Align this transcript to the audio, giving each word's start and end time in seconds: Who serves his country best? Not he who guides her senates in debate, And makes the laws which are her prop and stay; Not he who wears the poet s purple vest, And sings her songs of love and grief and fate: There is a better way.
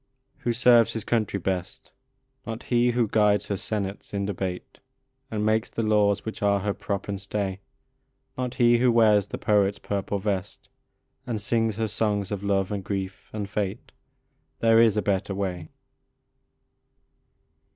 Who 0.39 0.51
serves 0.51 0.93
his 0.93 1.03
country 1.03 1.39
best? 1.39 1.91
Not 2.47 2.63
he 2.63 2.89
who 2.93 3.07
guides 3.07 3.49
her 3.49 3.55
senates 3.57 4.15
in 4.15 4.25
debate, 4.25 4.79
And 5.29 5.45
makes 5.45 5.69
the 5.69 5.83
laws 5.83 6.25
which 6.25 6.41
are 6.41 6.61
her 6.61 6.73
prop 6.73 7.07
and 7.07 7.21
stay; 7.21 7.59
Not 8.35 8.55
he 8.55 8.79
who 8.79 8.91
wears 8.91 9.27
the 9.27 9.37
poet 9.37 9.75
s 9.75 9.77
purple 9.77 10.17
vest, 10.17 10.69
And 11.27 11.39
sings 11.39 11.75
her 11.75 11.87
songs 11.87 12.31
of 12.31 12.41
love 12.43 12.71
and 12.71 12.83
grief 12.83 13.29
and 13.31 13.47
fate: 13.47 13.91
There 14.59 14.81
is 14.81 14.97
a 14.97 15.03
better 15.03 15.35
way. 15.35 15.69